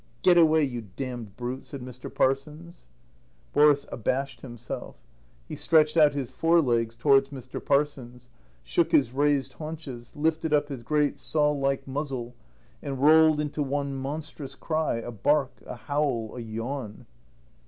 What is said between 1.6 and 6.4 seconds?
said Mr. Parsons. Boris abashed himself; he stretched out his